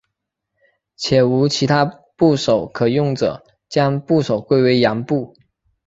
[0.95, 1.85] 且无其他
[2.17, 5.35] 部首可用者将部首归为羊部。